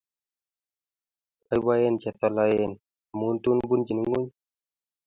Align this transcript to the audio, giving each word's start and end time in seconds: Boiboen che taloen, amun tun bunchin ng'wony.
Boiboen 1.47 1.95
che 2.01 2.09
taloen, 2.19 2.71
amun 3.13 3.35
tun 3.43 3.57
bunchin 3.67 3.99
ng'wony. 4.01 4.29